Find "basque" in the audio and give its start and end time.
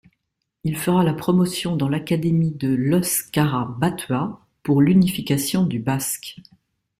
5.77-6.41